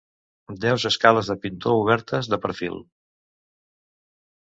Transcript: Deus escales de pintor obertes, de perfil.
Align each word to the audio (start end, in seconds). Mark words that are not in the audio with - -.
Deus 0.63 0.85
escales 0.91 1.29
de 1.33 1.37
pintor 1.45 1.75
obertes, 1.83 2.33
de 2.35 2.43
perfil. 2.47 2.85